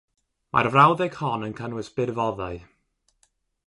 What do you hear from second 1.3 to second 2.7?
yn cynnwys byrfoddau.